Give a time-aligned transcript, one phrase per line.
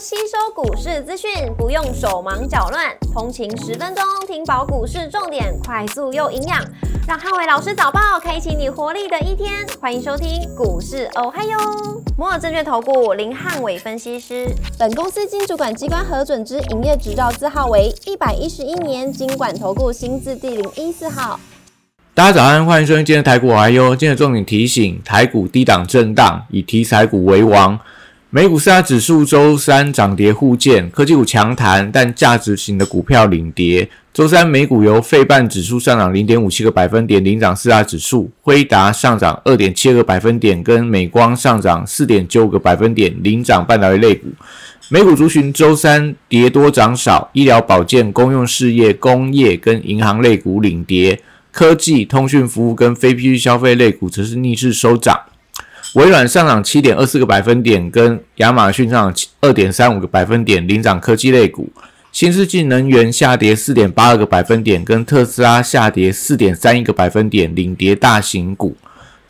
[0.00, 6.64] 吸收股市资讯，不用手忙脚乱，通勤十分钟听饱股市重点，快速又营养，
[7.08, 9.52] 让汉伟老师早报开启你活力的一天。
[9.80, 11.58] 欢迎收听股市哦嗨哟，
[12.16, 14.46] 摩尔证券投顾林汉伟分析师，
[14.78, 21.40] 本公司经主管机关核准之营业执照字号为一百一十一年经管投顾新字第零一四号。
[22.14, 23.96] 大家早安，欢迎收听今天的台股哦嗨哟。
[23.96, 27.76] 今天的重点提醒：台股低档震荡，以题材股为王。
[28.30, 33.88] 美股四大指数周三涨跌互见，科技股强弹，但价值型的股票领跌。
[34.12, 44.26] 周三美股由费半指数上涨零点五七个百分点领涨四大指数，辉达上涨二点七个百分点，跟美光上涨四点九个百分点领涨半导体类股。
[44.90, 51.18] 美股族群周三跌多涨少，医疗保健、公用事业、工业跟银行类股领跌，
[51.50, 55.18] 科技、通讯服务跟非必需消费类股则是逆势收涨。
[55.94, 61.70] 微软上涨七点二四个百分点，跟亚马逊上涨二点三五个百分点领涨科技类股。
[62.12, 68.76] 新世纪能源下跌四点八二个百分点，跟特斯拉下跌四点三一个百分点领跌大型股。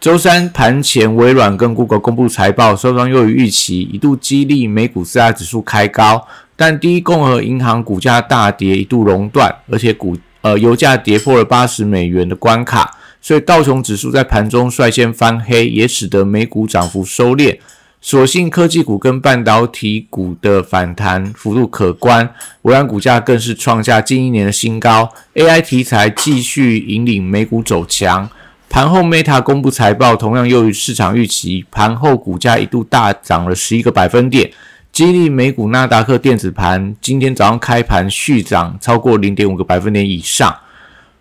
[0.00, 6.26] 周三盘前，微软跟 Google 公布财报，收双优于预期，一度激励美股四大指数开高。
[6.54, 12.96] 但第一共和银行股价大跌，一度熔断，而且股呃油价跌破了八十美元的关卡。
[13.26, 17.58] 所以道琼指数在盘中率先翻黑，也使得美股涨幅收敛。
[18.00, 25.12] 所幸科技股跟半导体股的反弹幅度可观，微软股价更是创下近一年的新高。
[25.34, 28.30] AI 题材继续引领美股走强。
[28.68, 34.52] 盘后 Meta 公布财报，同样优于市场预期，盘后股价一度大涨了十一个百分点，
[34.92, 40.56] 激励美股纳达克电子盘今天早上开盘续涨超过零点五个百分点以上。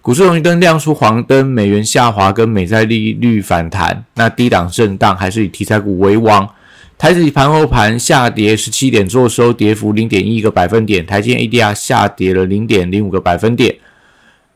[0.05, 6.47] 股市红绿灯亮出黄灯，美元下滑跟美债利率反弹，那低档震荡还是以题材股为王。
[6.95, 11.03] 台指盘后盘下跌十七点，做收跌幅零点一个百分点。
[11.03, 13.77] 台积 ADR 下跌了零点零五个百分点。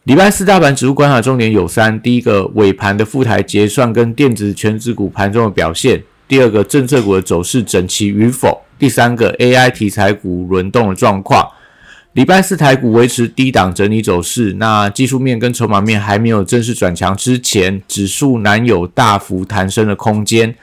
[0.04, 5.98] 礼拜四大盘指数观察重点有三：第一个尾盘的复台结算跟电子全指股盘中的表现；
[6.28, 11.44] 第二个政策股的走势整齐与否；第三个 AI 题材股轮动的状况。
[12.14, 20.54] 礼拜四台股维持低档整理走势，那技术面跟筹码面还没有正式转强之前，指数难有大幅弹升的空间。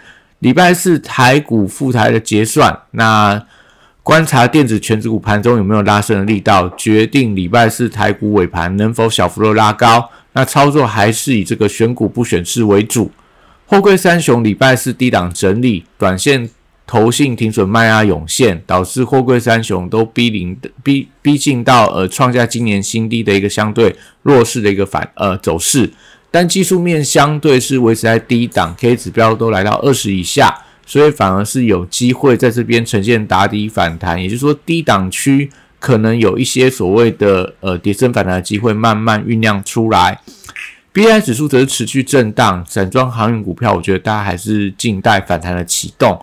[0.41, 3.41] 礼拜四台股复台的结算，那
[4.03, 10.11] 观察电子全指股盘中有没有拉升的力道，决定礼拜四台股尾盘能否小幅度拉高。
[10.33, 13.11] 那操作还是以这个选股不选市为主。
[13.67, 16.51] 货柜三雄礼拜四低档整理，短线。
[16.87, 25.91] 投信停损卖压涌现，导致货柜三雄都逼临逼逼近到呃创下今年新低的一个相对弱势的一个反呃走势，
[26.31, 40.21] 但技术面相对是维持在低档，K 指标都来到二十以下，所以反而是有机会在这边呈现打底反弹，也就是说低档区可能有一些所谓的呃跌升反弹的机会慢慢酝酿出来。
[40.93, 46.19] B I 指数则是持续震荡，散装航运股票，我觉得大家还是静待反弹的启动。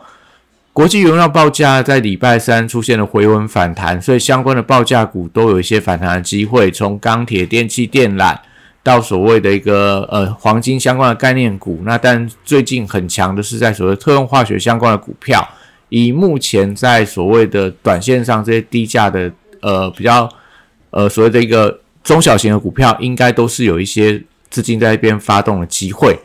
[0.73, 6.71] 国际原料报价在礼拜三出现了回稳反弹，所以相关的报价股都有一些反弹的机会。
[6.71, 8.35] 从钢铁、电器、电缆
[8.81, 15.47] 到所谓的一个呃黄金相关的概念股，那但最近很强的是在所谓特用化学相关的股票。
[15.89, 20.27] 以目前在所谓的短线上这些低价的呃比较
[20.89, 24.19] 呃所谓的一个中小型的股票，应该都是有一些
[24.49, 26.17] 资金在一边发动的机会。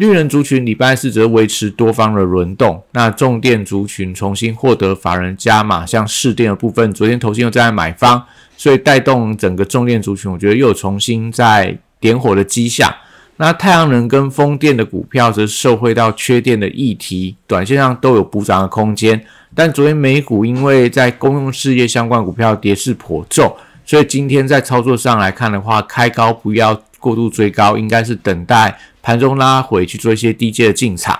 [0.00, 8.24] 绿人族群礼拜四则维持多方的轮动，那重电族群重新获得法人加码，像市电的部分，昨天投信又在买方，
[8.56, 12.90] 所以带动整个重电族群，我觉得又重新在点火的迹象。
[13.36, 19.22] 那太阳能跟风电的股票则受惠到缺电的议题，短线上都有补涨的空间。
[19.54, 28.78] 但昨天美股因为在公用事业相关股票跌势颇重，所以今天在操作上来看的话，开高不要过度追高，应该是等待。
[29.02, 31.18] 盘中拉回去做一些低阶的进场，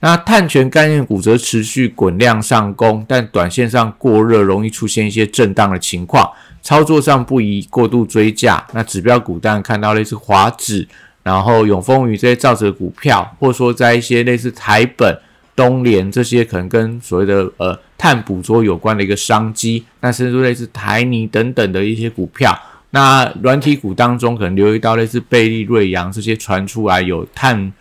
[0.00, 6.30] 那碳权概念股则持续滚量上攻，但短线上过热，容易出现一些震荡的情况。
[6.62, 8.66] 操作上不宜过度追价。
[8.72, 10.88] 那指标股当然看到类似华指，
[11.22, 15.18] 然后永丰余这些造纸股票，或者说在一些类似台本、
[15.54, 22.58] 东联这些可能跟所谓的呃碳捕捉有关的一个商机，那甚至类似台泥等等的一些股票。
[22.94, 27.72] 那软体股当中，可能留意到类似贝利、瑞阳这些传出来有碳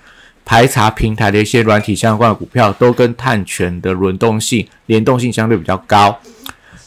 [0.43, 6.19] 排查平台的一些软体相关的股票，都跟碳权的轮动性、联动性相对比较高。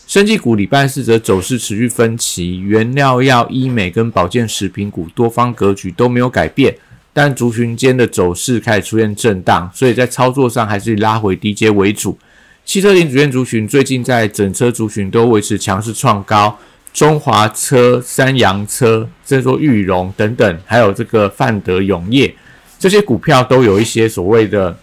[0.08, 6.74] 生技股礼拜四则走势持续分歧，原料药、医美跟保健食品股多方格局都没有改变，
[7.12, 12.18] 但族群间的走势开始出现震荡，所以在操作上还是拉回低阶为主。
[12.64, 16.58] 汽车零组件族群最近在整车族群都维持强势创高，
[16.96, 22.34] 中华车、三洋车，甚至说裕隆等等，还有这个范德永业
[22.78, 24.74] 这些股票都有一些所谓的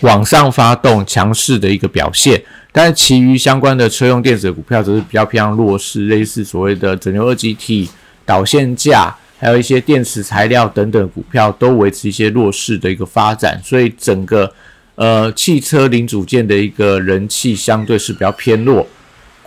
[0.00, 2.42] 往上发动强势的一个表现，
[2.72, 7.88] 但是其余相关的车用电子的股票则是比较偏向弱势，类似所谓的整流二极体、
[8.26, 14.52] 导线架，还有一些电池材料等等股票都维持一些弱势的一个发展，所以整个。
[14.96, 18.84] 呃，汽车零组件的一个人气相对是比较偏弱，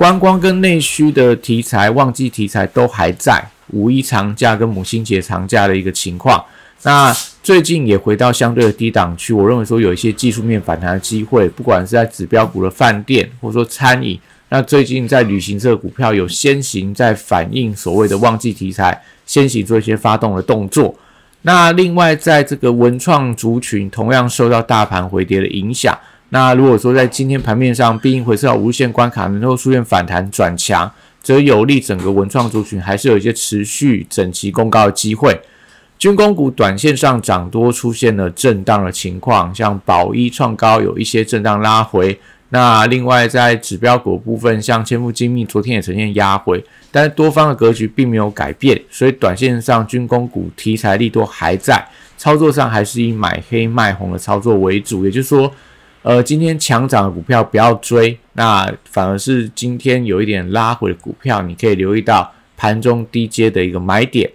[0.02, 6.44] 观光跟内需的题材、旺季题材都还在，五一长假跟母亲节长假的一个情况，
[6.82, 14.20] 那最近也回到相对的低档区，我认为说有一些技术面反弹的机会，不管是在指标股的饭店或者说餐饮，
[14.50, 20.96] 那最近在旅行社股票有先行在反映所谓的旺季题材，先行做一些发动的动作。
[21.44, 25.96] 那另外，在这个文创族群同样受到大盘回跌的影响。
[26.34, 30.90] 那如果说在今天盘面上，毕竟回撤到无限关卡，能够出现反弹转强，
[31.22, 35.38] 则有利整个文创族群还是有一些持续整齐攻高的机会。
[36.00, 42.18] 军工股短线上涨多出现了震荡的情况，像宝一创高有一些震荡拉回。
[42.50, 46.64] 那另外在指标股部分，像千富精密昨天也呈现压回。
[46.92, 51.86] 但是多方的格局并没有改变，所以短线上军工股题材力都还在，
[52.18, 55.06] 操作上还是以买黑卖红的操作为主。
[55.06, 55.50] 也就是说，
[56.04, 64.30] 呃，今天强涨的股票不要追，那反而是今天有一点拉回的股票，你可以留意到盘中低阶的一个买点。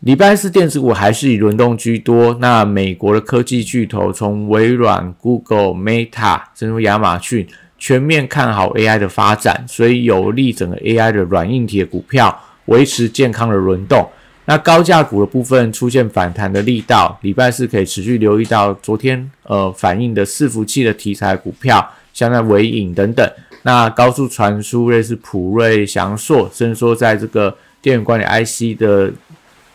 [0.00, 7.46] 礼拜四电子股还是以轮动居多，那美国的科技巨头从微软、Google、Meta，甚至亚马逊。
[7.76, 14.08] 全面看好 AI 的发展，所以有利整个 AI 的软硬体股票维持健康的轮动。
[14.46, 23.26] 那高价股的部分出现反弹的力道，礼拜四可以持续留意到昨天呃反映的伺服器的题材股票，像在微影等等。
[23.62, 29.10] 那高速传输类似普瑞、翔硕，甚至说在这个电源管理 IC 的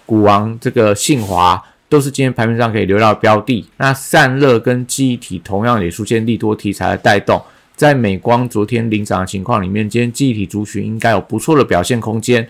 [0.06, 3.68] 股王这个信华，都是今天盘面上可以留到标的。
[3.78, 7.42] 那散热跟记忆体同样也出现利多题材的带动。
[7.76, 12.48] 在美光昨天领涨的情况里面，今天记忆体族群应该有不错的表现空间。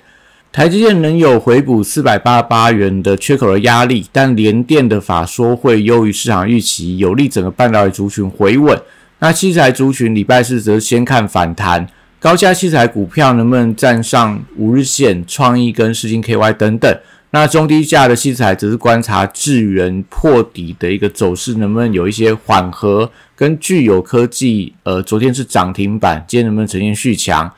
[0.51, 8.81] 台积电能有回补四百八十八元的缺口的压力，但联电的法说会优于市场预期，有利整个半导体族群回稳。
[9.19, 11.88] 那器材族群礼拜四则先看反弹，
[12.19, 15.24] 高价器材股票能不能站上五日线？
[15.28, 17.00] 创意跟世金 KY 等等。
[17.30, 23.12] 那中低价的器材则是观察智源破底的一个走势，能不能有一些缓和？
[23.36, 27.54] 跟具有科技，呃，昨天是涨停板，今天能不能呈现续强？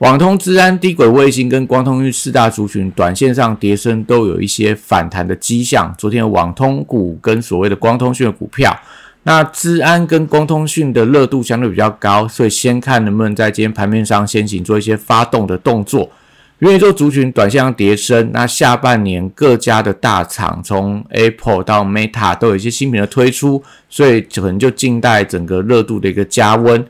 [0.00, 5.94] 网通、资安、低轨卫星跟光通讯四大族群，短线上跌升都有一些反弹的迹象。
[5.96, 8.78] 昨天网通股跟所谓的光通讯的股票，
[9.22, 16.10] 那资安跟光通讯的热度相对比较高，所以先看能不能在今天盘面上先行做一些发动的动作。
[16.58, 26.84] 元宇宙族群短线上跌升，那下半年各家的大厂，从 Apple 到 Meta 都有一些新品的推出，所以可能就静待整个热度的一个加温。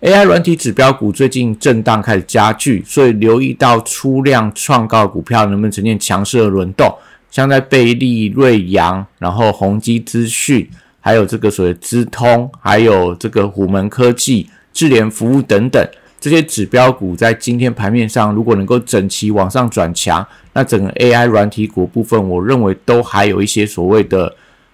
[0.00, 6.94] AI 软体指标股最近震荡开始加剧，所以留意到出量创高股票能不能呈现强势的轮动，
[7.32, 15.84] 像在贝利、瑞阳，然后宏基资讯，还有这个所谓资通，还有这个虎门科技、智联服务等等。
[16.20, 24.32] 这些指标股在今天盘面上，如果能够整齐往上转强，那整个 AI 软体股部分，我认为都还有一些所谓的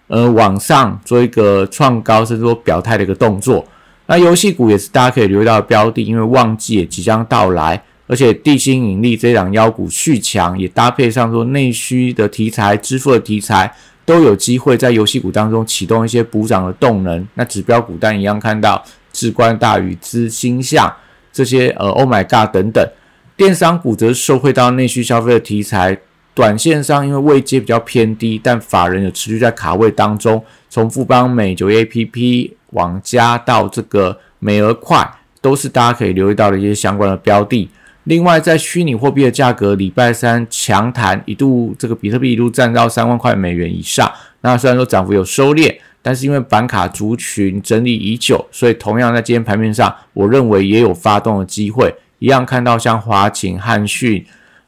[0.08, 3.66] 呃往上做一个创高，甚至说表态的一个动作。
[4.06, 17.26] 那游戏股也是大家可以留意到的标的，因为旺季也即将到来，而且地心引力这档妖股续强，也搭配上说内需的题材、支付的题材，都有机会在游戏股当中启动一些补涨的动能。
[17.34, 20.94] 那指标股但一样看到至关大宇、资星象。
[21.32, 22.88] 这些呃，Oh my God 等等，
[23.36, 25.98] 电商股则受惠到内需消费的题材，
[26.32, 37.68] 短线上因为位阶比较偏低，但法人有持续在卡位当中，从富邦美、九 A P P、网加到这个美而快，都是大家可以留意到的一些相关的标的。
[38.04, 44.12] 另外，在虚拟货币的价格，礼拜三强弹，一度这个比特币一度站到三万块美元以上，
[44.42, 45.74] 那虽然说涨幅有收敛。
[46.06, 51.94] 但是因为板卡族群整理已久，所以同样在今天盘面上，我认为也有发动的机会。
[52.18, 54.22] 一样看到像华勤、汉讯、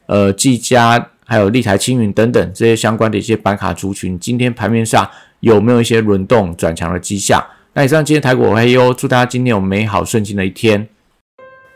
[0.07, 5.07] 呃、技嘉，还有立台青云等等这些相关的一些板卡族群，今天盘面上
[5.41, 7.45] 有没有一些轮动转强的迹象？
[7.77, 10.89] 那以上今天台股我黑优，祝大家今天有美好顺心的一天。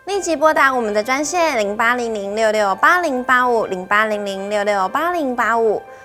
[0.07, 5.79] 立即拨打我们的专线零八零零六六八零八五零八零零六六八零八五。